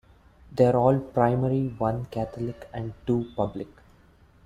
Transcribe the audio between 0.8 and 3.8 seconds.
primary, one catholic and two public.